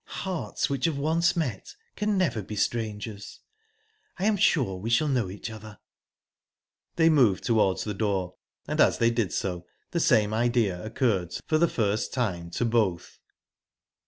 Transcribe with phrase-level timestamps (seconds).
[0.23, 3.39] "Hearts which have once met can never be strangers.
[4.17, 5.77] I am sure we shall know each other."
[6.95, 8.33] They moved towards the door,
[8.67, 13.19] and, as they did so, the same idea occurred for the first time to both.